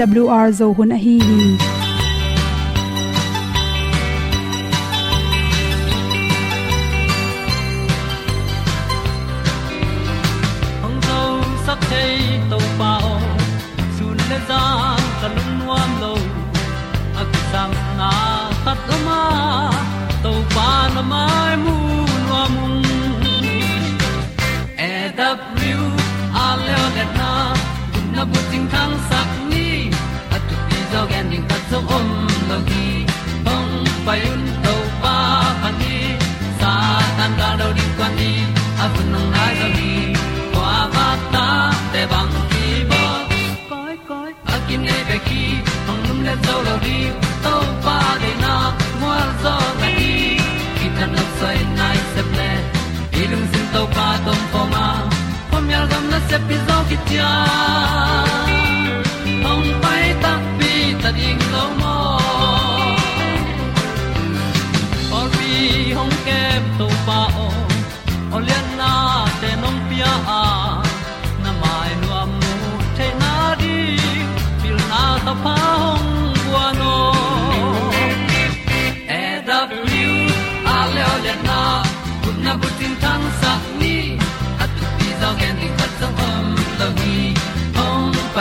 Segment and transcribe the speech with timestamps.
[0.00, 1.38] awr zo hun a hi hi
[10.82, 11.20] hong zo
[11.66, 12.16] sak chei
[12.50, 13.12] to pao
[13.96, 14.62] sun le za
[15.20, 16.12] ta lun nuam lo
[17.20, 17.70] a ki sam
[18.02, 18.10] na
[18.64, 19.22] khat o ma
[20.22, 21.43] to pa na mai
[46.84, 46.98] di
[47.44, 47.54] to
[47.84, 48.54] pa de na
[49.00, 50.12] mo zo ta ni
[50.78, 52.50] ki ta na sai nai se ple
[53.22, 54.86] ilung sin to pa tom pa ma.
[55.50, 57.30] Pom yal gam na se pi zo ki tia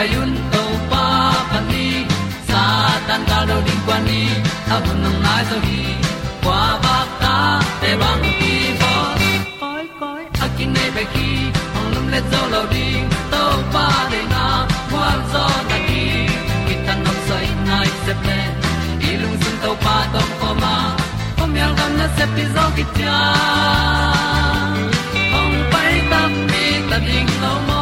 [0.03, 1.05] hong un to pa
[1.51, 1.87] pa ni
[2.47, 2.63] sa
[3.07, 4.21] tan ga do di kwa ni
[4.73, 5.81] a bu nang mai so hi
[6.43, 7.35] kwa ba ta,
[7.81, 8.93] te bang ki bo
[9.61, 11.29] koi koi a kin nei be ki
[11.73, 12.87] hong lum le zo lo di.
[13.31, 14.45] To pa de na
[14.91, 16.03] kwa zo ta ki
[16.67, 18.39] ki tan nok sai nai se pe
[19.05, 20.75] i ilung sun to pa tom ko ma.
[21.37, 23.19] Ko mi al gam na se pi zo ki ta
[25.33, 27.72] hong pai ta mi, ta ding lo ma.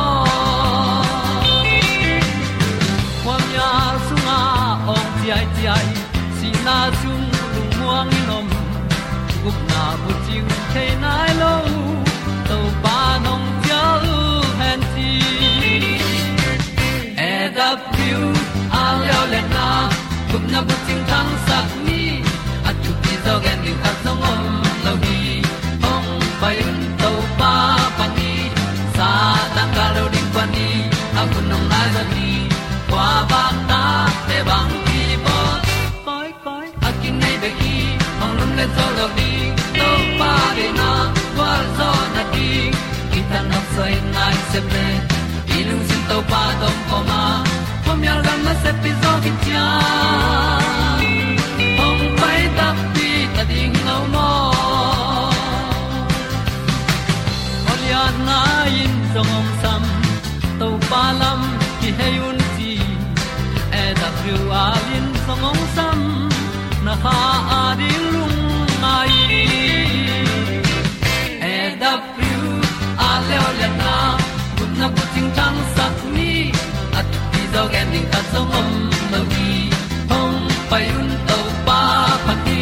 [6.66, 8.48] Na chung lu muang ni nom.
[9.44, 11.54] Guk na bu chiu the nai lo
[12.50, 14.20] to pa nong pia lu
[14.60, 15.10] han ti
[17.30, 18.22] e da piu
[18.82, 19.68] a leo le na.
[20.32, 21.68] Guk na bu chiu thang sak
[44.52, 44.88] se ple
[45.58, 47.22] ilung sin to pa tom ko ma
[47.86, 49.68] pom yal gam na se pi zo ki tia
[51.86, 54.30] ong pai ta pi ta ding lo mo
[57.72, 58.40] Olian na
[58.82, 59.84] in song om sam
[60.60, 61.42] to pa lam
[61.80, 62.74] ki hay un ti
[63.82, 66.00] e da thru a lin song om sam
[66.86, 67.18] na ha
[67.60, 68.11] a di
[77.62, 78.70] ti zo gen ding ta song om
[79.12, 79.70] lo gi
[80.10, 80.38] hong
[80.70, 81.82] pai un to pa
[82.26, 82.62] pa ti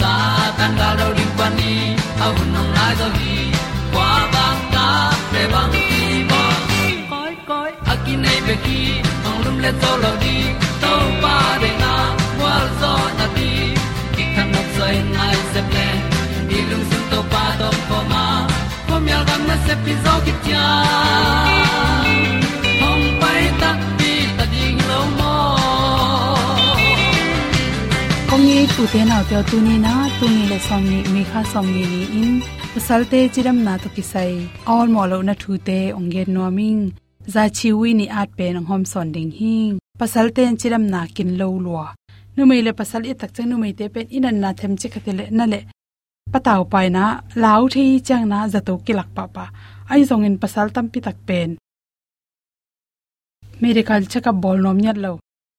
[0.00, 0.12] sa
[0.58, 1.72] tan ga do ri pa ni.
[2.24, 3.36] Au nong lai do gi
[3.92, 4.86] kwa ba ta
[5.32, 5.86] pe bang ti
[6.30, 6.42] ba
[7.10, 8.80] koi koi akine nei be ki
[9.28, 10.36] ong lum le zo lo di
[10.82, 10.92] to
[11.22, 11.94] pa de na
[12.42, 13.50] wa zo na ti.
[14.14, 15.88] Ki kan nok sai nai se ple
[16.48, 18.24] ni lung sun to pa do po ma.
[18.88, 20.66] Pom yal gam na se pi zo ki tia
[28.76, 31.66] tu te nau te tu ni na tu ni le som ni mi kha som
[31.74, 32.32] ni ni in
[32.72, 34.32] pasalte chiram na to kisai
[34.72, 36.82] all mo lo na thu te ong ge no ming
[37.34, 41.30] za chi wi ni at pe nang hom son ding hing pasalte chiram na kin
[41.40, 41.86] lo lo
[42.36, 44.88] nu mei le pasal i tak chang nu mei te pen inan na them chi
[44.94, 45.60] khatele na le
[46.32, 47.04] pataw pai na
[47.42, 49.44] lau thi chang na za to kilak pa pa
[49.92, 51.50] ai zong in pasal tam pi tak pen
[53.62, 55.12] medical checkup bol nom nyat lo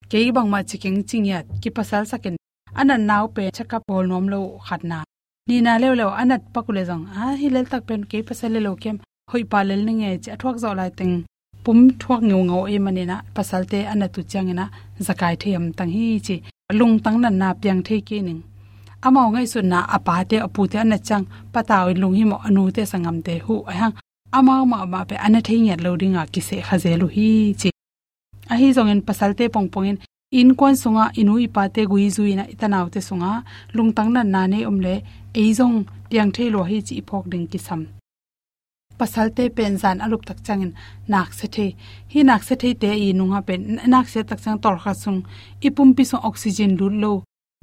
[0.10, 2.36] ke bang ma chiking chingyat ki pasal sakin
[2.80, 5.00] anan nau pe chaka pol nom lo khatna.
[5.48, 8.52] Ni na le lo anat pakule jong a ah, hi lel tak pen ke pasal
[8.56, 8.98] le lo kem
[9.32, 11.16] hoi pa lel ni nge cha thok zo lai teng
[11.64, 14.66] pum thok ngeu ngau e mani na pasal te anatu chang na
[15.08, 16.36] zakai theyam tang hi chi
[16.80, 18.42] lung tang nan na piang the ke ning
[19.06, 22.64] amao ngai sun na apa te apu te an chang patawi lung hi mo anu
[22.76, 23.94] te sangam te hu a ahang
[24.38, 27.30] amao ma ma pe an the nge loading a ki se khaze lu hi
[27.62, 27.70] chi.
[28.52, 29.98] A hi zong en pasalte pong pong in
[30.32, 33.32] in kon sunga inu ipa te gui zui na itanaw te sunga
[33.76, 34.96] lung tang na na ne omle
[35.40, 35.78] eizong
[36.10, 37.82] piang the lo hi chi phok ding ki sam
[38.98, 40.72] pasal te pen zan alup tak changin,
[41.08, 41.66] nak se the
[42.12, 43.62] hi nak se the te i nunga pen,
[43.94, 45.22] nak se tak chang tor kha sung.
[45.68, 47.14] Ipum pi so oxygen lut lo.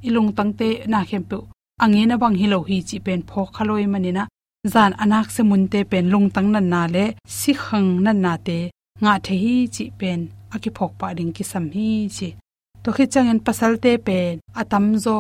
[0.06, 1.38] Ilung tang te na khem pe,
[1.84, 4.24] ange na bang hi lo hi chi pen pho khaloi manina
[4.72, 7.04] zan anak se mun te pen lung tang na na le,
[7.38, 8.58] si khang na na te.
[9.02, 10.20] Nga the hi chi pen,
[10.54, 12.28] aki phok pa ding ki sam hi chi
[12.84, 15.16] to khi changen pasal te pen atam zo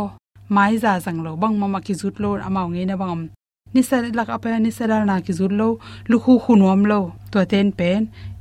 [0.54, 3.22] mai za zang lo bang mama ki zut lo amao nge na bangam.
[3.74, 5.68] Ni sa lak apa ni sa na ki zut lo
[6.10, 7.00] lu khu khu nom lo.
[7.32, 8.00] To ten pen.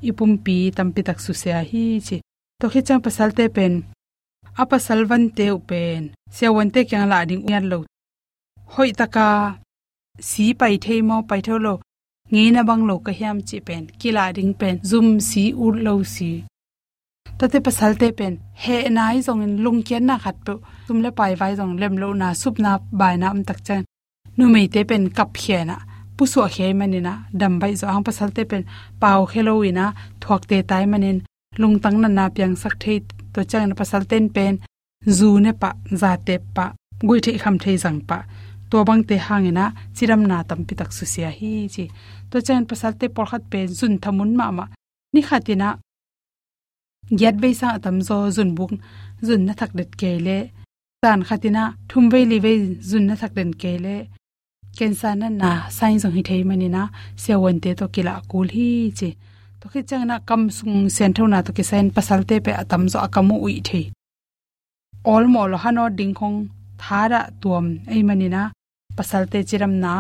[0.09, 2.17] Ipum pi tam pi tak su se hi chi.
[2.59, 3.73] To khi chang pasal te pen.
[4.61, 6.01] Apa salvan te pen.
[6.35, 7.79] Se wan te kyang la ding yan lo.
[8.73, 9.27] Hoi taka
[10.29, 11.73] si pai thei mo pai tho lo.
[12.31, 13.83] Nge na bang lo ka hiam chi pen.
[13.99, 14.75] Kila ding pen.
[14.89, 16.31] Zum si u lo si
[17.44, 18.34] tate pasal te pen.
[18.63, 20.54] He nai zong in lung kien na khat pu
[20.88, 23.84] tum le pai vai zong lem lo na sup na bai na am tak chen
[24.38, 25.75] nu mei te pen kap khe na.
[26.18, 28.63] Pu so khe mani na dam bai zo ang pasal te pen.
[29.01, 29.86] Pau khelo ina.
[30.22, 31.18] Thuak te tai manin
[31.62, 32.98] lung tang na na piang sak thei
[33.34, 34.54] to chang na pasal ten pen.
[35.18, 35.69] Zu ne pa,
[36.01, 36.66] za te pa.
[37.07, 38.18] Gui thei kham thei jang pa.
[38.69, 41.86] To bang te hangena chiram na tam pi tak su sia hi chi.
[42.31, 43.68] To chen pasal te por khat pen.
[43.80, 44.66] Zun thamun ma ma.
[45.13, 45.69] Ni khatina
[47.19, 48.71] gyat ve sa tam zo zun buk,
[49.27, 50.38] zun na thak det ke le.
[51.04, 52.54] Tan khatina, thum ve li ve
[52.89, 53.95] zun na thak den ke le.
[54.77, 56.83] Ken sa na na sain zong hi thei mani na
[57.24, 58.69] se won te to kila kul hi
[59.00, 59.10] che
[59.60, 62.51] to khi chang na kam sung sen tho na to ki sain pasal te pe
[62.62, 63.86] atam zo akamu ui thei.
[65.12, 66.38] All mo lo hano ding khong
[66.81, 68.42] thara tuam ei mani na,
[68.98, 69.94] pasal te chiram na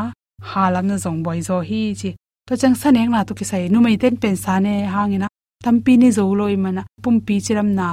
[0.51, 2.09] halam na zong boy zo hi chi.
[2.47, 5.27] To chang sa neng na to ki sai nu mai ten pen sa ne hangina
[5.63, 7.87] tampi ni zo loi mana pumpi chiram na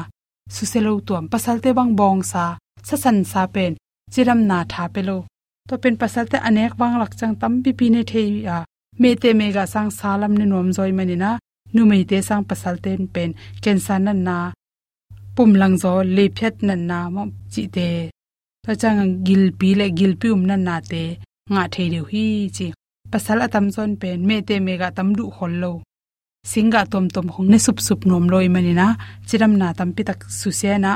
[0.55, 2.44] suselo tuam pasal te bang bong sa
[2.88, 3.72] sa san sa pen
[4.12, 5.19] chiram na tha pelo
[5.69, 8.56] to pen pasal te anek bang lak chang tampi pi ne thei ya
[9.00, 11.31] me te me ga sang salam ne nom zoi mani na
[11.75, 13.31] nu mei te sang pasal ten pen
[13.62, 14.37] ken san na na
[15.37, 17.88] pum lang zo le phet na na mo chi te
[18.64, 21.02] ta chang gil pi le gil pi um na na te,
[21.52, 22.25] nga thei deu hi
[22.56, 22.66] chi.
[23.12, 25.73] Pasal atam zon pen me te me ga tam du khol lo
[26.44, 28.87] singa tom tom hong ne sup sup nom loi manina
[29.26, 30.92] chiram na tampi tak susia na.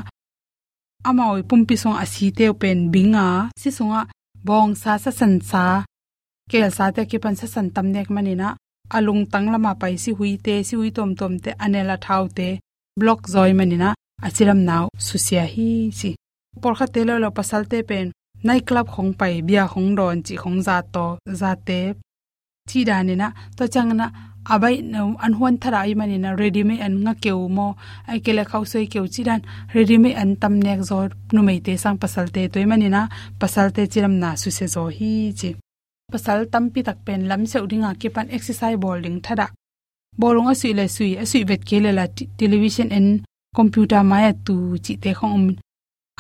[1.09, 3.27] Amawi pumpi song asi te pen binga.
[3.61, 4.01] Si songa
[4.47, 5.85] bong sa sa san sa.
[6.51, 8.49] Kel sa te ki pan sa san tam nek manina
[8.97, 12.49] alung tang lama pai si hui te, si hui tom tom te anela thau te.
[13.01, 13.89] Block zoi manina
[14.27, 16.11] achiram naw susia hi si.
[16.63, 18.09] Por kha te lo lo pasal te pen.
[18.47, 21.07] Nai club khong pai bia khong don chi khong za to,
[21.41, 21.81] za te.
[22.69, 24.07] Chi danina to changna
[24.53, 24.75] abai
[25.25, 27.77] an huan thara i mani na ready me an nga keu mo,
[28.09, 29.41] ai kele khau sei keu chiran.
[29.75, 33.09] Ready me an tam nek zo nu mei te sang pasal te toi mani na,
[33.41, 35.51] pasal te chiram na su se zo hi chi.
[36.13, 39.47] Pasal tam pi tak pen lam se udinga ke pan exercise bowling thada
[40.19, 42.07] bolunga sui le sui, a sui vet ke le la
[42.39, 43.07] television en
[43.55, 45.47] computer maya tu chi te khong um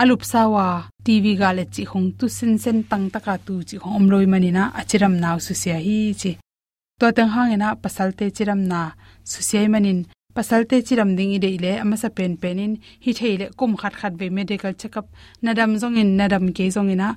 [0.00, 0.66] alup sawa
[1.04, 4.26] tv ga le chi khong tu sen sen tang taka tu chi khong om loi
[4.32, 6.32] mani na achiram naw su se hi chi
[7.00, 8.80] to teng hangena pasalte chiram na
[9.32, 10.00] susiai manin
[10.36, 12.72] pasalte chiram ding ide ile ama sa pen penin
[13.04, 15.06] hi theile kum khat khat be medical checkup
[15.44, 17.08] nadam zong in nadam ke zong ina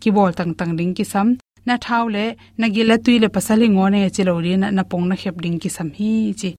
[0.00, 1.28] ki bol tang tang ding ki sam
[1.66, 2.26] na thau le,
[2.58, 5.88] na gila tuile pasali ngone chilo ri na na pong na khep ding ki sam
[5.98, 6.50] hi chi.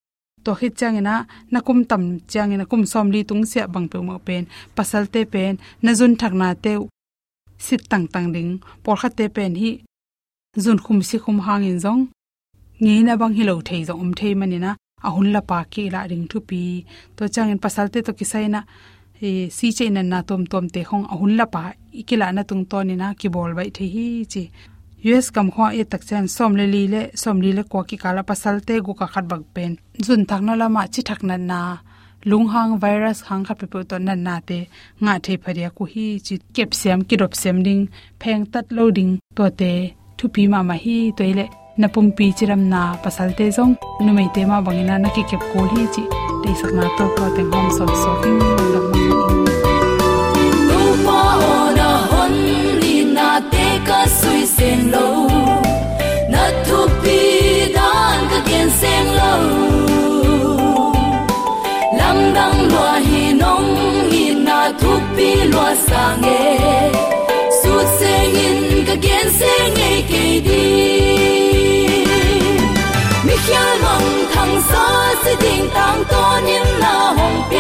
[0.44, 1.16] To khit changena
[1.52, 4.44] na kum tam changena kum som li tung se bang pe ma pen
[4.78, 5.54] pasalte pen
[5.84, 6.74] na jun thak na te
[7.66, 8.52] sit tang tang ding
[8.84, 9.72] por kha te pen hi
[10.64, 12.02] jun khum si khum hang in zong
[12.84, 14.72] nge na bang hilo thei zo om thei manina
[15.08, 16.62] ahun la pa ki la ring thu pi.
[17.18, 18.62] To chang in pasalte to kisai na
[19.28, 21.64] e si che na na tom tom te khong ahun la pa
[22.00, 24.44] ikila na tung to ni na, ki bol bai thei hi chi.
[25.16, 27.98] Us kam kho e tak chen som le li le, som li le ko ki
[28.04, 29.72] kala pasalte gu ka khat bak pen.
[30.06, 31.62] Jun thak na lama chi thak na na,
[32.30, 34.60] lung hang, virus hang kha pe to na na te,
[35.04, 36.36] nga the pharia ku hi chi.
[36.56, 37.84] Kep sem, ki rop sem ding,
[38.22, 39.72] pheng tat loading to te,
[40.18, 43.74] thu pi ma ma hi toile e na pi chiram na pasal te zong.
[44.06, 46.04] Numei te ma bangina na ki kep ko hi chi.
[46.42, 48.40] Te sak na to ko te hom so so king
[48.74, 48.86] lam
[50.70, 51.20] ma pa
[51.54, 52.34] ona hon
[52.82, 55.08] ni na te ka sui sen lo.
[56.34, 57.20] Na tu pi
[57.76, 59.32] dan ka ken sen lo.
[62.00, 63.70] Lam dang lo hi nong
[64.12, 66.42] ni na tu pi lo sang e
[67.60, 71.07] su sen in ka ken sen e ke di.
[73.46, 73.48] 听
[73.82, 73.86] 梦
[74.34, 74.72] 通沙
[75.24, 77.58] 是叮当多年那红标，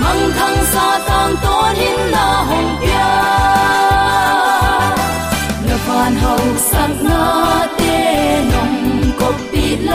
[0.00, 0.38] 梦通
[0.72, 0.74] 沙
[1.06, 2.50] 当多年那红
[2.80, 2.88] 标，
[5.66, 5.88] 那饭
[6.22, 6.24] 后
[6.56, 6.70] 三
[7.02, 7.08] 那
[7.76, 7.80] 的
[8.52, 8.54] 农
[9.18, 9.54] 国比
[9.86, 9.92] 拉，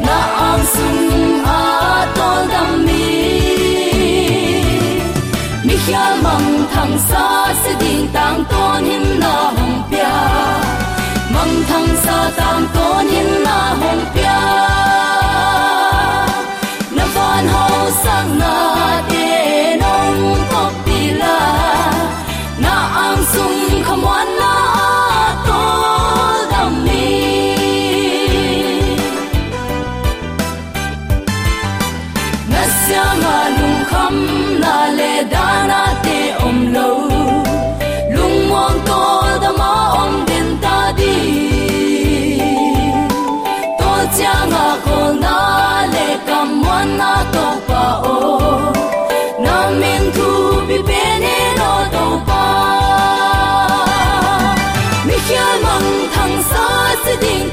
[0.00, 0.76] 那昂松
[1.44, 1.48] 阿
[2.14, 2.18] 多
[2.52, 2.88] 当咪，
[5.64, 5.86] 你听
[6.22, 6.26] 梦
[6.72, 6.76] 通
[7.08, 7.12] 沙
[7.62, 9.67] 是叮当多年那红。
[12.36, 14.27] Tam tôn hin na hồng pia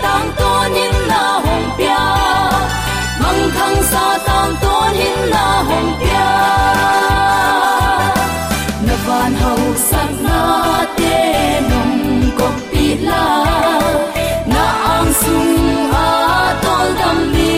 [0.06, 2.04] se tang to nin na hong pia.
[3.22, 6.28] Mong thang sa tang to nin na hong pia.
[8.86, 10.42] Na van hau san na
[10.98, 11.18] te
[11.70, 11.98] nong
[12.38, 13.28] ko pi la.
[14.54, 16.10] Na ang sung a
[16.64, 17.58] tol dam mi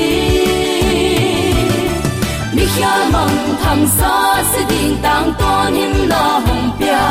[2.55, 4.13] mi khia mong thang sa
[4.51, 7.05] se ding tang to nin na hong pia.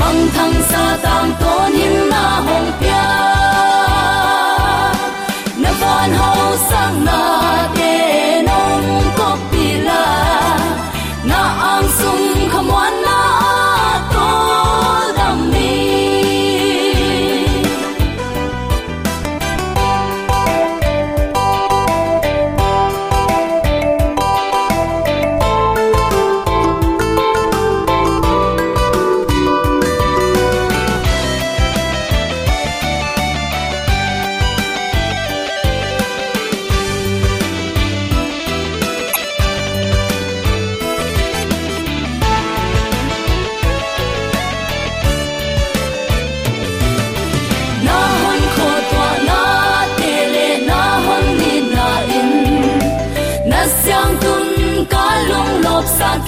[0.00, 1.54] Mong thang sa tang to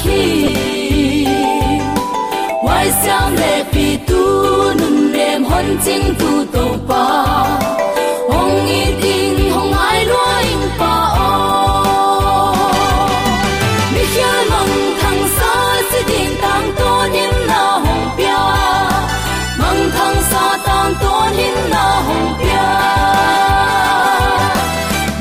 [0.07, 1.27] khi
[2.67, 4.23] wai syang le pi tu
[4.79, 7.05] nun lem hon ching tu to pa
[8.31, 10.23] hong i ding hong ai lo
[10.53, 10.95] ing pa
[11.29, 11.33] o
[13.93, 15.53] mi khia mong thang sa
[15.91, 18.43] si ding tang to nim na hong pia
[19.61, 22.69] mong thang sa tang to nim na hong pia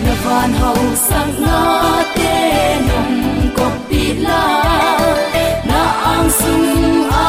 [0.03, 1.59] na van hong sang na
[6.12, 6.67] ang sung
[7.09, 7.27] a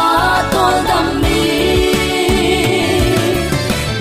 [0.52, 1.42] tol dam mi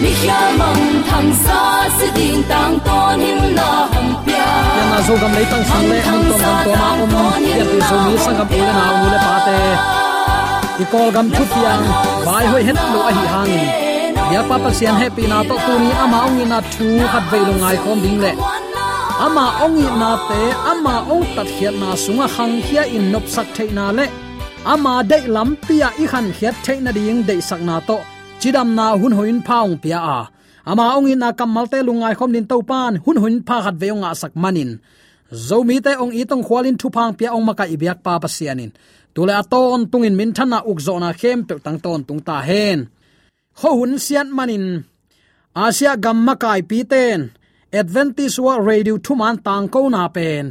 [0.02, 1.60] mi khia mong thang sa
[1.98, 5.86] si ding tang to nim na hong pia yan na zo gam lấy tang sang
[5.92, 8.86] le ang tom hong tom ma om ya tu so mi sang gam ule na
[9.06, 9.60] ule pa te
[10.84, 11.82] i kol gam thu pian
[12.28, 13.66] bai hoi het lo a hi hangin
[14.34, 17.40] ya pa pa sian happy na to tu ni ama ong na thu khat ve
[17.48, 18.32] lo ngai khom ding le
[19.26, 20.42] ama ong i na te
[20.72, 24.06] ama ong tat hiat na sunga hang hia in nop sak thei na le
[24.72, 27.98] ama dei lam pia i khan khiat theina ding dei sakna to.
[28.40, 30.20] Chidam na hun hoin phaung pia a.
[30.72, 33.76] Ama ong in na kamal te lungai khom din to pan, hun hun pha khat
[33.82, 34.72] ve nga sak manin.
[35.48, 38.72] Zomi te ong itong khwalin thu phang pia ong maka ibyak pa pasianin
[39.16, 42.80] tule aton tungin min thana ukzona khem pe tang ton tung ta hen.
[43.60, 44.66] Kho hun sian manin.
[45.66, 47.20] Asia gamma kai pi ten.
[47.82, 50.46] Advantage wa radio thuman tang ko na pen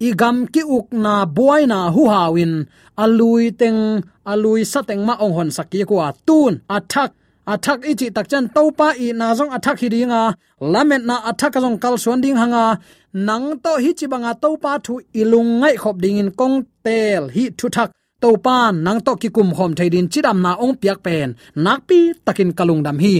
[0.00, 2.66] igam gam ki ukna na na hu hawin
[2.98, 7.10] alui teng, alui sateng ma ong hon sakki ko atun athak
[7.46, 11.96] athak ichi takchan topa i na jong athak hi lament lamet na athak jong kal
[11.96, 12.66] suan ding hanga.
[13.14, 17.44] Nang to hi chi banga topa thu ilung ngai khop ding in kong tel hi
[17.58, 17.90] thu thak.
[18.22, 21.28] Topa nang to ki kum hom theidin chidam na ong piak pen.
[21.64, 23.14] Nak pi takin kalung dam hi.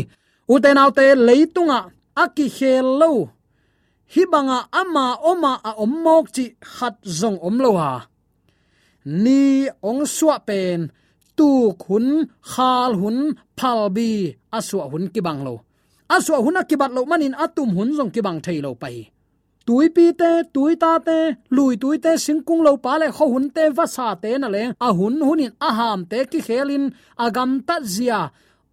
[0.53, 1.81] Uten autte leitunga,
[2.23, 3.13] aki khel lo
[4.15, 6.45] hibanga ama oma a ommok chi
[6.75, 7.93] khat zong om lo ha.
[9.25, 9.43] Ni
[9.89, 10.81] ong suwa pen,
[11.39, 11.49] tu
[11.83, 12.07] khun,
[12.53, 13.19] khal hun,
[13.59, 14.09] phal bi
[14.59, 15.55] aswa hun ki bang lo.
[16.15, 18.97] Aswa hun ki bat lo manin atum hun zong ki bang thei lo pai.
[19.67, 21.19] Tui pi te, tui ta te,
[21.57, 24.63] lui tui te singkung lo pa le kho hun te va sa te na le.
[24.87, 26.85] A hun hunin, a ham te ki khelin
[27.25, 28.21] agam ta zia.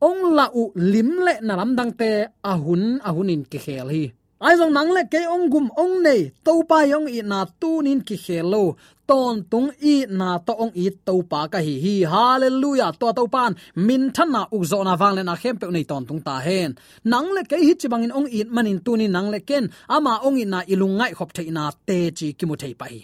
[0.08, 2.12] Ong la u lim le na lam dang te,
[2.52, 4.04] a hun, a hunin ki khel hi
[4.44, 7.82] ai dòng nang le ke ong gum ong nei to pa yong i na tu
[7.82, 8.64] nin ki khelo
[9.08, 13.24] ton tung i na to ong i to pa ka hi hi hallelujah, to to
[13.36, 16.36] pan min na uộc zo na wang le na khem pe nei ton tung ta
[16.46, 16.76] hen
[17.12, 20.14] nang le ke hi chi bangin ong i manin tu ni nang le ken ama
[20.28, 22.96] ong i na ilungai khop thei na te chi ki mu thei pai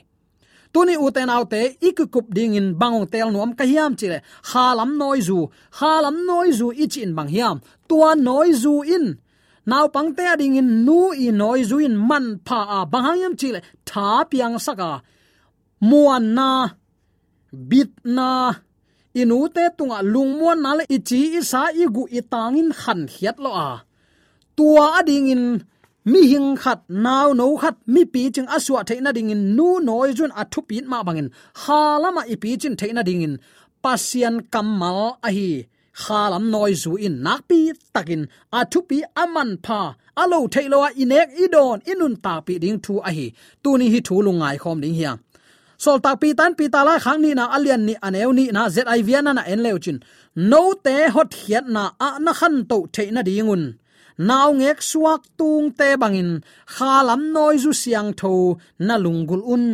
[0.74, 4.18] tuni uten autte ikukup ding in bangong tel nuam ka hiam chile
[4.52, 5.40] halam noi zu
[5.80, 7.58] halam noi zu ichin bang hiam.
[7.90, 9.06] Tua noi zu in
[9.70, 13.60] naw pangte ading in nu i noi zuin man pha a banghayam chile
[13.90, 14.92] tha piang saka
[15.90, 16.50] muan na,
[17.70, 18.30] bit na,
[19.22, 23.70] inu te tunga lungmuan nale ichi isa igu itangin khan hiat lo a.
[24.58, 25.44] Tua ading in
[26.12, 30.10] mi hing khat naw no khat, mi pi ching aswa theina ding in nu noi
[30.18, 31.30] jun athu pin ma bangin.
[31.64, 33.34] Halama ipi chin theina ding in.
[33.84, 35.68] Pasian kamal ahi hi
[36.04, 37.60] khalam noi zu in nakpi
[37.94, 38.22] takin
[38.60, 39.82] athupi aman pha.
[40.22, 43.28] Alo thailowa inek idon inun ta pi ding thu ahi
[43.64, 45.20] tuni hi thu lungai khom ding hiang
[45.84, 48.62] sol tak pi tan pi ta la khang ni na alian ni aneu ni na
[48.76, 48.88] ziv
[49.26, 49.98] na na en leuchin
[50.52, 53.64] no te hot hiat na, a na khan to theina dingun
[54.20, 56.32] naw ngek suak tung te bangin,
[56.76, 58.34] khalam noi zu siang tho
[58.88, 59.66] na lungul un.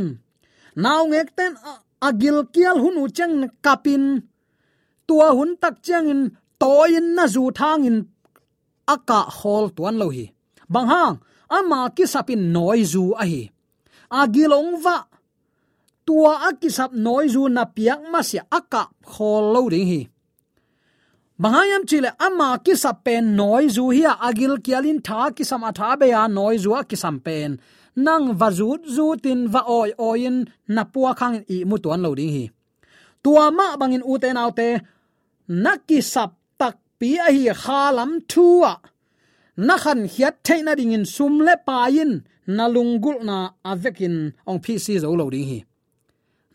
[0.84, 1.54] Naw ngek ten
[2.08, 4.06] agil kial hunu cheng kapin
[5.08, 6.22] tua hun tak chang in
[6.62, 7.98] toin na zu thang in
[8.94, 10.26] aka hol tuan lo hi.
[10.74, 11.16] Bang hang,
[11.58, 13.44] ama ki sapin noi zu a hi.
[14.22, 14.98] Agilong va,
[16.06, 18.82] tua akisap noi zu na piak ma sia aka
[19.14, 20.02] hol lo ding hi.
[21.42, 26.28] Mahayam chile, ama kisap pen noi zu hi agil kialin tha kisam atha be ya
[26.28, 27.60] noi zu kisam pen
[28.06, 30.38] nang vazut zu tin va oi oin
[30.76, 32.46] na pua khang i mu tuan lo ding hi.
[33.24, 34.68] Tua ma bangin u te nau te
[35.48, 38.74] naki sap tak pi a hi khalam thua
[39.58, 43.38] na khan hiat theina ding in sum le pa in na lungul na
[43.72, 44.16] avekin
[44.50, 45.60] ong pc zo lo ding hi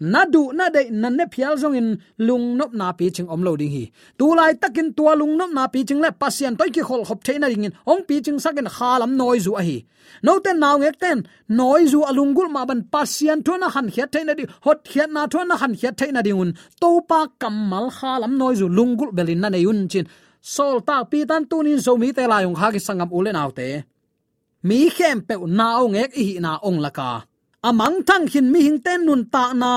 [0.01, 3.43] na du, na de nan ne phial zong in, lung nop na pi ching om
[3.43, 3.93] lo ding hi.
[4.19, 7.23] Tu lai takin tua lung nop na pi ching le pasien toy ki khol khop
[7.25, 7.73] theina ding in.
[7.87, 9.85] Ong pi ching sakin khalam noi zu a hi.
[10.23, 14.35] No ten naw ngek ten, noi zu alungul ma ban pasian thona han khia theina
[14.35, 16.51] di, hot khia na thona han khia theina di un.
[16.81, 20.07] To pa kamal khalam noi zu lungul belin na ne yun chin.
[20.41, 23.51] Sol ta pi tan tunin zo mi te la yong kha ki sangam ule naw
[23.59, 23.85] te.
[24.63, 27.30] Mi khem pe naw ngek hi na ong laka
[27.69, 29.73] amang thang hin mi hing ten nun ta na.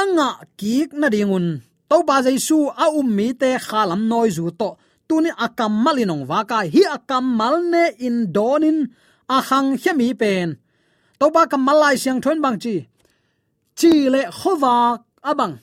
[0.00, 1.46] Anga kik na dingun.
[1.90, 4.68] To ba jaisu a um mi te khalam noi zu to.
[5.08, 8.78] Tuni akam malinong waka hi akam mal ne in donin
[9.36, 10.48] a hang mi pen.
[11.20, 12.76] To ba kam malai siang thon bang chi.
[13.78, 14.74] Chi le khowa
[15.30, 15.54] abang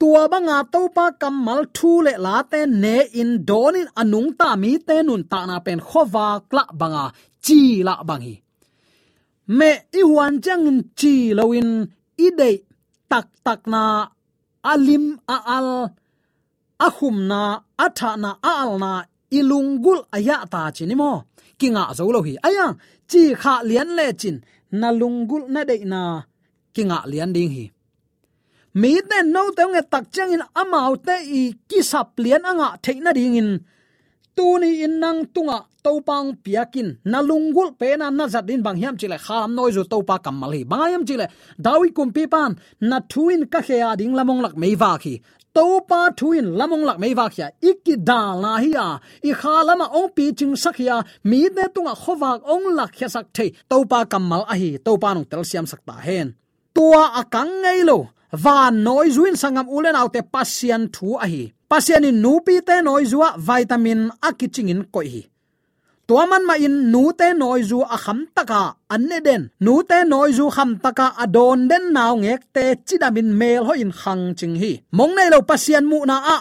[0.00, 1.46] tua banga to pa kam
[1.76, 5.80] thu le la te ne in donin anung ta mi te nun ta na pen
[5.88, 7.04] khowa kla banga
[7.44, 8.34] chi la bang hi
[9.58, 10.66] me i huan chang
[10.98, 11.70] chi loin
[12.24, 12.50] i de
[13.10, 13.82] tak tak na
[14.72, 15.68] alim a al,
[16.86, 17.40] ahum na
[17.84, 18.90] atha na al na
[19.38, 21.12] ilungul aya ta chinimo
[21.60, 22.32] kinga zo lo hi.
[22.48, 22.66] Aya,
[23.10, 24.36] chi kha lian le chin,
[24.80, 26.00] na lungul na de na
[26.74, 27.64] kinga lian ding hi.
[28.80, 33.10] Mi te no te nge tak chang in amau te i kisap lian anga theina
[33.18, 33.50] ding in
[34.36, 36.98] tuni in nang tunga topang piakin.
[37.04, 39.18] Nalungul pena na na din bang hiam chile.
[39.18, 41.26] Kham noi zu topa kamal hi bangayam chile.
[41.58, 45.20] Dawi kumpi pan na thuin ka khea ding lamong lak meiwa khi.
[45.54, 47.50] Topa thuin lamong lak meiwa khia.
[47.60, 48.86] Ikki dal na hi ya
[49.28, 53.52] i khalama ong pi ching sakhia mi ne tunga khowak ong lak khia sak the
[53.70, 54.78] topa kamal a hi.
[54.78, 56.34] Topa nong tel siam sakta hen.
[56.74, 57.98] Tua akang ngei lo.
[58.32, 63.04] Van noi zuin sangam ulen autte pasian thu a hi pasian in nupi te noi
[63.06, 65.22] zuwa vitamin akiching in koi hi.
[66.10, 68.62] Tuaman ma in nu te noi zu a kham taka
[68.94, 69.42] anne den.
[69.64, 73.92] Nu te noi zu kham taka adon den naw ngek te chidamin mel ho in
[74.00, 74.72] khang ching hi.
[74.96, 76.36] Mong nei lo pasian mu na a.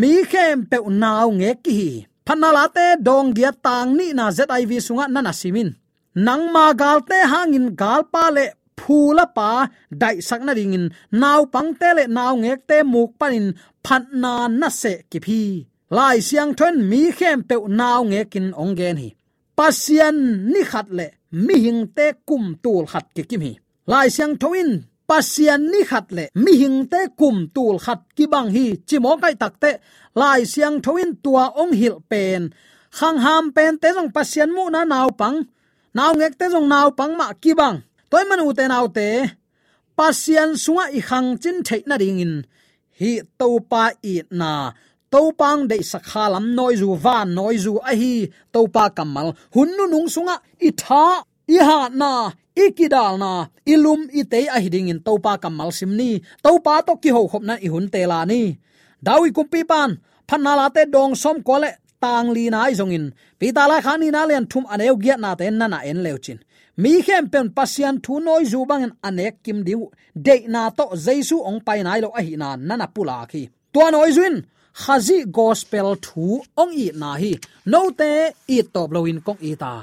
[0.00, 1.90] Mi khem pe naw ngek ki hi.
[2.26, 5.70] Phanala te dong gia tang ni na ziv sunga nana simin.
[6.26, 8.44] Nang ma gal te hangin gal pa le
[8.80, 9.50] phula pa
[10.00, 10.86] dai sakna ringin,
[11.22, 13.46] naw pangte le naw ngek te muk panin
[13.84, 15.42] phat na na se ki phi.
[15.96, 19.08] Lai siang thon mi khem pe naw ngekin ongen hi.
[19.58, 20.16] Pasian
[20.52, 21.06] ni khat le
[21.46, 23.52] mi hing te kum tul khat ki kim hi.
[23.90, 24.70] Lai siang thoin
[25.08, 28.66] pasian ni khat le mi hing te kum tul khat ki bang hi.
[28.88, 29.70] Chimo kai takte
[30.20, 32.42] lai siang thoin tua ong hil pen.
[32.98, 35.38] Khang ham pen te jong pasian mu na naw pang.
[35.96, 37.76] Naw ngek te jong naw pang ma ki bang
[38.10, 39.08] toy man u te nau te
[39.98, 42.34] pasian sunga i khang chin thei na ding in.
[42.98, 44.52] Hi to pa i na
[45.12, 48.14] to pang de sakha lam noi zu va noi zu a hi.
[48.54, 51.04] To pa kamal hun nu nung sunga i tha
[51.54, 52.10] i ha na
[52.64, 53.32] ikidal na
[53.72, 56.10] ilum ite a hiding in to pa kamal simni
[56.44, 58.42] to pa to ki ho khop na i hun te la ni.
[59.06, 59.90] Dawi kum pi pan
[60.28, 61.70] phanna la te dong som ko le
[62.02, 63.06] tang li na ai zong in.
[63.38, 66.00] Pi ta la khani na len thum aneu à giat na te na na en
[66.06, 66.40] leuchin
[66.82, 69.82] mi khem pen pasian thu noi zu bang anek kim diu.
[70.26, 73.42] De na to jesu ong pai nai lo a hi na nana pula khi.
[73.74, 74.36] To noi zuin,
[74.82, 76.26] khazi gospel thu
[76.62, 77.32] ong i na hi.
[77.72, 78.10] No te
[78.56, 79.74] i top lo in kong i ta.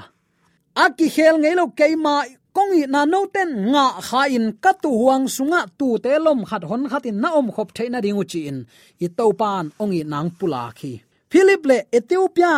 [0.84, 2.16] Aki khel ngei lo keima
[2.56, 6.40] kong i na no ten nga kha in ka tu huang sunga tu te lom
[6.50, 8.60] khat hon khat in na om khop theina ringu chi in.
[9.06, 10.94] I to pan ong i nang pula khi.
[11.32, 12.54] Philip le ethiopia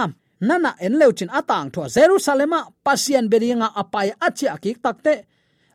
[0.47, 5.15] nana en leuchin atang tho jerusalema pasian beringa apai achia ki takte.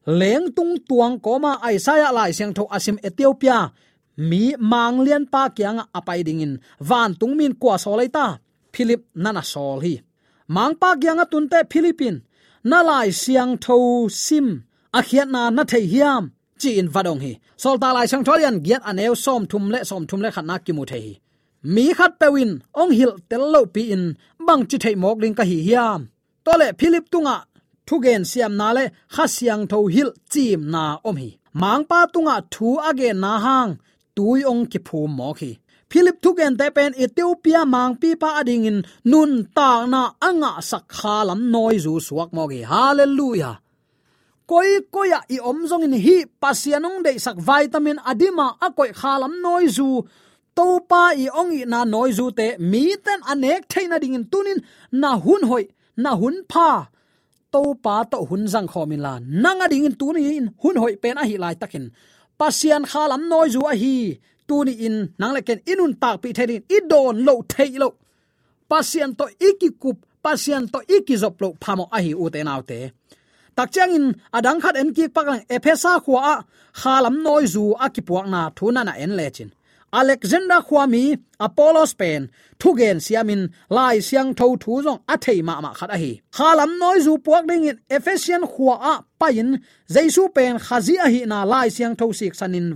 [0.06, 3.58] Leng tung tuang koma aisaya lai siang tho asim, ethiopia.
[4.28, 6.60] Mi mang lien pa kyang apai dingin.
[6.88, 8.26] Van tung min kwa solaita
[8.74, 9.94] philip nana sol hi.
[10.48, 12.20] Mang pa kyang tunte philippine.
[12.70, 13.76] Na lai siang tho
[14.08, 14.46] sim
[14.98, 16.24] akhiat na na thei hiam,
[16.60, 17.32] chi in vadong hi.
[17.62, 20.56] Sol ta lai sang tholian giat aneu som thum le, som thum le khat na
[20.58, 21.24] ki mu thei
[21.64, 24.04] mi khat pewin ong hil tel lo pi in
[24.48, 26.00] bang chi thei mok ling ka hi hiam.
[26.44, 27.36] Tole philip tunga,
[27.86, 31.30] thugen siam na le kha siang tho hil chim na om hi.
[31.60, 33.72] Mang pa tunga thu age na hang,
[34.16, 35.50] tui ong ki phu mo khi
[35.94, 38.78] philip thugen te pen ethiopia mang pi pa ading in
[39.10, 43.56] nun ta na anga sakha lam noi zu suak mo gi hallelujah.
[44.50, 49.34] Koi koya i om zong in hi, pasianong de sak vitamin adima a koi khalam
[49.44, 49.88] noi zu
[50.56, 54.24] to pa i ong i na noi zu te, mi ten anek theina ding in
[54.32, 54.60] tunin,
[55.02, 55.64] na hun hoi,
[56.02, 56.68] na hun pa
[57.52, 59.12] to pa to hun jang khomin la,
[59.44, 61.84] nanga ding in tunin in hun hoi pen a hi lai takin.
[62.38, 63.94] Pasian khalam noi zu a hi,
[64.48, 67.88] tuni in nang leken inun tak pi therin, i don lo thei lo.
[68.70, 72.78] Pasian to ikikup pasian to ikizop lo phamo a hi u te naw te.
[73.56, 76.42] Tak chang in adang khat en ki pakang ephesa khuwa
[76.80, 79.50] khalam noi zu akipuak na thuna na en lechin
[80.00, 81.04] alexander khwami
[81.46, 82.22] apollos pen
[82.60, 83.42] thugen siamin,
[83.76, 87.44] lai siang tho thu jong athei ma ma khat a hi khalam noi zu puak
[87.50, 89.48] ding in ephesian khwa a pain
[89.94, 92.68] jaisu pen khazi a hi na lai siang tho sik sanin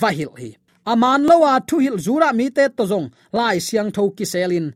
[0.00, 0.50] vahil hi
[0.92, 4.66] aman lowa thu hil zura mi te to jong lai siang tho ki selin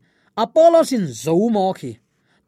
[0.43, 1.91] apollos in zo mo khi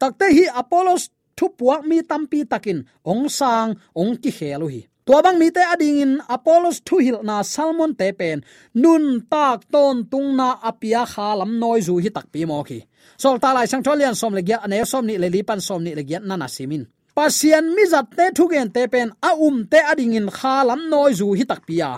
[0.00, 1.02] takte hi apollos
[1.36, 2.78] thu puak mi tampi takin
[3.10, 7.18] ong sang ong ki khelu hi tua bang mi te ading in apollos thu hil
[7.28, 8.38] na salmon te pen.
[8.82, 12.80] Nun tak ton tung na apia kha lam noi zu hi tak pi mo khi
[13.22, 15.80] sol ta lai sang tholian som le gya ne som ni le li pan som
[15.84, 16.84] ni le gya nana simin.
[17.16, 20.82] Pasian mi zat te thu gen te pen, a um te ading in kha lam
[20.92, 21.90] noi zu hi tak pia.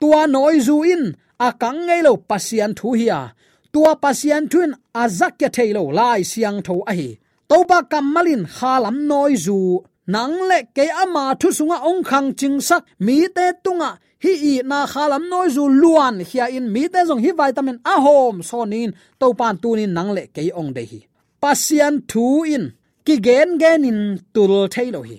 [0.00, 1.04] Tua noi zu in,
[1.46, 3.22] a kang ngei lo pasian thu hi a.
[3.72, 4.70] Tua pasian thun
[5.02, 7.10] azak ya thailo lai siang tho a hi.
[7.48, 9.58] Toba kamalin kha lam noi zu
[10.06, 13.90] nang le ke ama thu sunga ong khang ching sak, mi te tunga,
[14.22, 17.94] hi i na khalam noi zu luan hia in, mi te jong hi vitamin a
[18.04, 18.90] hom sonin
[19.20, 21.00] to pan tunin nang le ke ong de hi.
[21.42, 22.64] Pasian thu in,
[23.06, 24.00] ki gen gen in
[24.34, 25.16] tul thailo hi.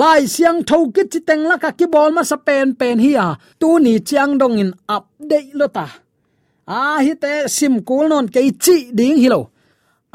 [0.00, 3.12] Lai siang tho ki chi teng la ka ki bol ma sa pen pen hi
[3.26, 3.28] a,
[3.60, 5.86] tu ni chiang dong in update lo ta.
[6.66, 9.40] A hi te sim kul non ke chi ding hi lo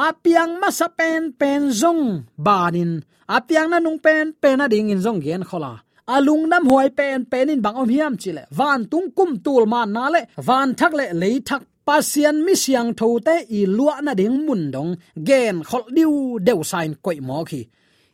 [0.07, 2.03] apiang masa pen pen zong
[2.45, 2.91] banin
[3.35, 5.73] apiang na nung pen pen na ding in zong gen khola.
[6.15, 8.43] Alung nam huai pen pen in bang om hiam chile.
[8.57, 10.21] Van tung kum tul man na le.
[10.47, 14.63] Van thak le le thak pasian mi siang tho te i lua na ding mun
[14.73, 14.91] dong.
[15.27, 16.13] Gen khol diu
[16.47, 17.61] deu sign koi mo khi.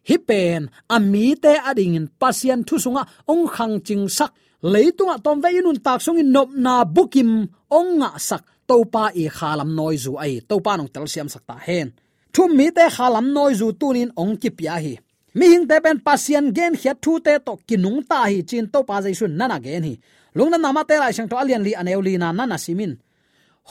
[0.09, 0.61] Hi pen
[0.95, 4.31] ami te ading in pasian thu sunga ong khang ching sak.
[4.73, 7.31] Leitunga tom ve inun tak sung in nop na bukim
[7.77, 10.33] ong nga sak topa i khalam noi zu ai.
[10.49, 11.87] Topa nong tel siam sakta hen.
[12.33, 14.93] Thum mi te khalam noi zu tunin ong ki pia hi.
[15.37, 18.79] Mi hing te ben pasien gen khiat thu te to kinung ta hi chin to
[18.89, 19.93] pa jai sun nana gen hi.
[20.37, 22.93] Lungna nama te lai sang to alian li aneu li na nana simin.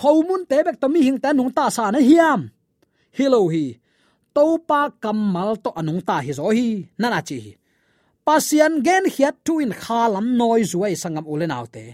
[0.00, 2.40] Homun te bek to mi hing ta nung ta sa na hiam.
[3.16, 3.66] Hilo hi.
[4.34, 6.68] To pa kamal to anung ta hi zo hi.
[7.00, 7.52] Nana chi hi.
[8.26, 11.84] Pasien gen khiat thu in khalam noi zu ai sangam ulen autte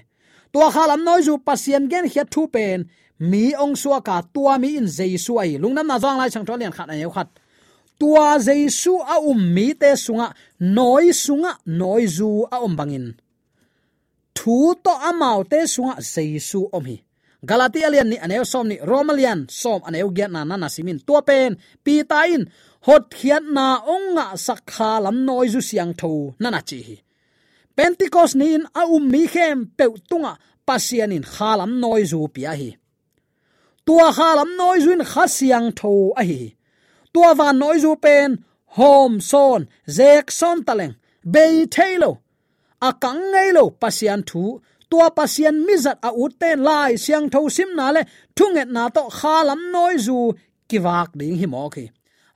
[0.54, 2.80] tua khalam noi zu pasien gen khiat thu pen
[3.30, 6.72] mi ong suwa ka tua mi in jesu ai lungnam na zang lai chang tholian
[6.76, 7.28] khat ai khat
[8.00, 10.28] tua jesu a um mi te sunga
[10.76, 13.06] noi sunga noi zu a um bangin
[14.36, 16.96] thu to amau te sunga jesu om hi
[17.48, 21.52] galati alian ni aneu som ni romalian som aneu giat na na simin tua pen
[21.84, 22.42] pi ta in
[22.86, 26.12] hot khian na onga sakha lam noi zu siang tho
[26.42, 26.96] na na chi hi
[27.76, 30.32] pentecost ni in a um mi khem pe tunga,
[30.66, 32.70] pasian in khalam noi zu pia hi.
[33.86, 36.42] Tua khalam noi zu in khasiang tho a hi.
[37.12, 38.30] Tua van noi zu pen,
[38.76, 40.94] hom son, zek son taleng
[41.32, 42.12] be thailo
[42.88, 43.22] a kang
[43.56, 44.60] lo pasian thu,
[44.90, 48.02] tua pasian mizat a uten lai siang tho sim na le,
[48.36, 50.18] thunget na to khalam noi zu
[50.68, 51.84] kiwak ding hi mo khi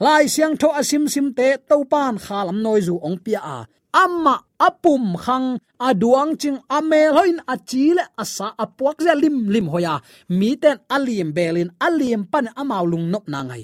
[0.04, 3.58] lai siang tho asim sim te, to pan khalam noi zu ong pia a
[3.92, 10.00] amma apum khang, aduang ching amel hoin achile asa apuak za lim lim hoya.
[10.28, 13.62] Mi ten alim belin alim pan amaw lung nop na ngai.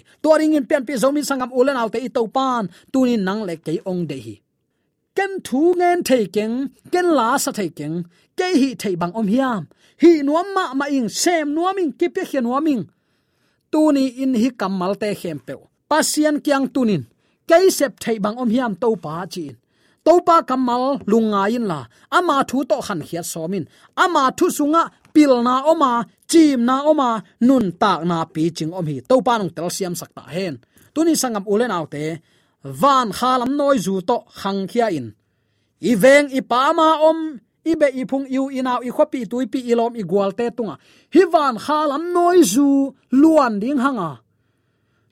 [0.57, 4.19] In pian pi zomi sangam ulen autte i pan tunin nang le ke ong de
[4.25, 4.35] hi.
[5.17, 7.97] Ken thu ngen thei keng, ken la sa thei keng
[8.39, 9.63] ke hi thei bang om hiam.
[10.03, 12.85] Hi nuam ma ma ing, sem nuaming ki pe hian nuaming
[13.75, 15.55] tuni in hi kamal te khem pe
[15.91, 17.03] pasian kyang tunin
[17.49, 19.55] ke sep thei bang om hiam to pa chin
[20.05, 21.81] topa kamal lunga in la.
[22.17, 23.65] Ama thu to khan khia somin.
[23.97, 24.83] Ama thu sunga
[25.15, 25.91] pilna oma,
[26.31, 28.97] chim na oma, nun tak na pi ching om hi.
[29.11, 30.55] Topa nong tel siam sakta hen.
[30.95, 32.05] Tuni sangam ulen autte,
[32.81, 35.07] van khalam noi zu to khang khia in.
[35.91, 37.19] I veng i pa ma om,
[37.71, 40.77] i be i phung yu inaw i khopi tui pi ilom i gwal te tunga.
[41.15, 42.69] Hi van khalam noi zu
[43.21, 44.11] luan ding hanga.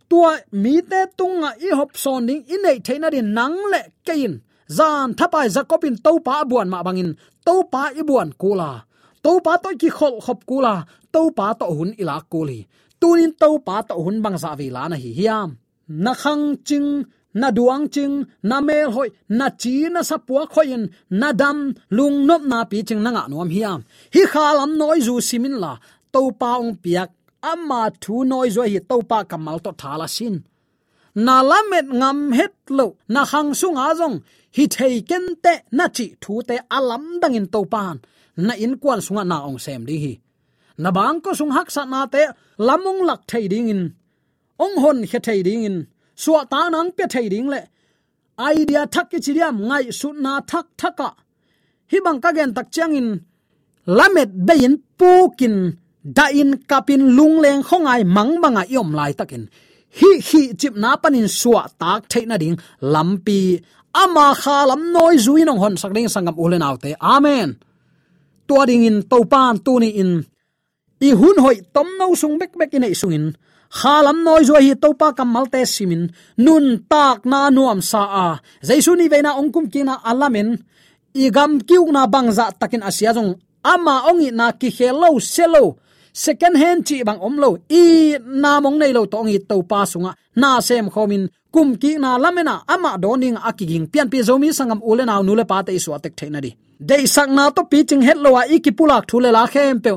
[0.08, 4.34] Tua mi te tunga i hop son ding, i nei theina din nang le kein
[4.68, 7.10] zan thapai zakopin topa buan ma bangin
[7.46, 8.70] topa i buan kula.
[9.24, 10.74] Topa to ki khol khop kula
[11.14, 12.60] topa to hun ila kuli.
[13.00, 15.50] Tunin topa to hun bang za vi lana hi hiam.
[16.04, 17.04] Na khang ching,
[17.40, 18.14] na duang ching,
[18.48, 20.82] na mel hoi, na chi na sapua khoin
[21.20, 21.58] na dam,
[21.96, 23.80] lung nop na pi ching nanga nuam hiam.
[24.14, 25.72] Hi khalam noi zu simin la
[26.12, 27.10] to pa ong piak,
[27.52, 30.36] amma thu noi zo hi to pa kamal to thala sin.
[31.26, 34.16] Na lamet ngam het lo, na khang sung a jong
[34.56, 37.96] hi thei ken te na chi thu te alam dang in pan
[38.36, 40.12] na in kwal sunga na ong sem di hi.
[40.82, 42.22] Na bang ko sung hak sa na te
[42.66, 43.82] lamung lak thei ding in.
[44.64, 45.76] Ong hon khe thei ding in.
[46.22, 47.60] Suwa ta nang pe thei ding le.
[48.38, 51.10] Idea thak ki chiriam ngai su na thak thaka.
[51.90, 53.08] Hi bang ka gen tak chang in.
[53.98, 55.56] Lamet bein pukin
[56.16, 59.44] da in kapin lungleng khongai mang manga yom lai takin.
[59.98, 62.56] Hi hi chip na panin suwa tak theina ding.
[62.92, 63.40] Lampi
[63.92, 67.60] ama khalam noi zui nong hon sakding sangam ulen autte amen.
[68.48, 70.24] Tua ding in to pan tu ni in.
[71.00, 73.26] I hun hoi tom no sung bek bek in sung in.
[73.72, 78.28] Khalam noi zo hi topa kamal te simin nun tak na nuam sa a.
[78.60, 80.60] Jaisu ni veina ongkum kina alamin.
[81.14, 85.76] Igam kiu na bangza takin asia jong ama ongi na ki hello selo
[86.12, 90.12] second hand chi bang omlo i namong nei lo tongi hi to pa sunga.
[90.36, 95.04] Na sem khomin kum ki na lamena ama doning akiging pian pi zomi sangam ule
[95.04, 96.50] naw nule pa te isu atek theina di.
[96.88, 99.90] Dei sak na to pi ching het lowa ikipulak thule la khem pe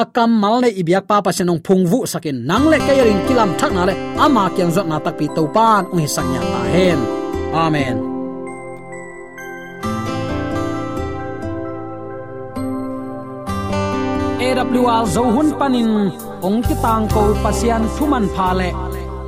[0.00, 2.36] akam mal le ibyak pa senong phungwu sakin.
[2.48, 3.94] Nang le kayarin kilam thak na le
[4.24, 7.00] ama kyang zot na tak pi to pan ung hi saknya ta hen.
[7.64, 7.96] Amen.
[14.46, 15.90] AWR zo hun panin
[16.46, 18.91] ong ki tang ko pasian thuman pha le